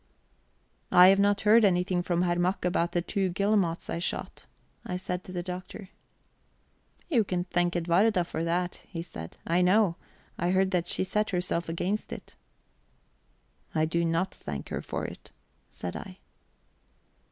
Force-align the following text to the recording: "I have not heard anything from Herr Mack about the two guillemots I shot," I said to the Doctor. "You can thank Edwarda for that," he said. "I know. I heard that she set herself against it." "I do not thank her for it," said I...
"I 0.91 1.09
have 1.09 1.19
not 1.19 1.41
heard 1.41 1.63
anything 1.63 2.01
from 2.01 2.23
Herr 2.23 2.37
Mack 2.39 2.65
about 2.65 2.93
the 2.93 3.03
two 3.03 3.29
guillemots 3.29 3.87
I 3.87 3.99
shot," 3.99 4.47
I 4.83 4.97
said 4.97 5.23
to 5.25 5.31
the 5.31 5.43
Doctor. 5.43 5.89
"You 7.07 7.23
can 7.23 7.43
thank 7.43 7.75
Edwarda 7.75 8.23
for 8.25 8.43
that," 8.43 8.77
he 8.87 9.03
said. 9.03 9.37
"I 9.45 9.61
know. 9.61 9.97
I 10.39 10.49
heard 10.49 10.71
that 10.71 10.87
she 10.87 11.03
set 11.03 11.29
herself 11.29 11.69
against 11.69 12.11
it." 12.11 12.35
"I 13.75 13.85
do 13.85 14.03
not 14.03 14.33
thank 14.33 14.69
her 14.69 14.81
for 14.81 15.05
it," 15.05 15.29
said 15.69 15.95
I... 15.95 16.17